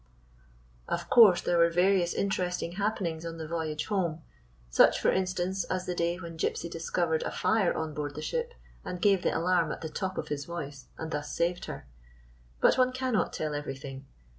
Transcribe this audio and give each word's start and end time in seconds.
Of 0.87 1.11
course, 1.11 1.41
there 1.41 1.59
were 1.59 1.69
various 1.69 2.15
interesting 2.15 2.71
hap 2.71 2.97
penings 2.97 3.23
on 3.23 3.37
the 3.37 3.47
voyage 3.47 3.85
home— 3.85 4.23
such, 4.71 4.99
for 4.99 5.11
instance, 5.11 5.63
as 5.65 5.85
the 5.85 5.93
day 5.93 6.17
when 6.17 6.39
Gypsy 6.39 6.71
discovered 6.71 7.21
a 7.21 7.29
fire 7.29 7.71
on 7.75 7.93
board 7.93 8.15
the 8.15 8.21
ship, 8.23 8.55
and 8.83 8.99
gave 8.99 9.21
the 9.21 9.29
alarm 9.37 9.71
at 9.71 9.81
the 9.81 9.89
top 9.89 10.17
of 10.17 10.29
his 10.29 10.45
voice, 10.45 10.87
and 10.97 11.11
thus 11.11 11.31
saved 11.31 11.65
her. 11.65 11.85
But 12.59 12.79
one 12.79 12.93
can 12.93 13.13
not 13.13 13.31
tell 13.31 13.53
everything. 13.53 14.07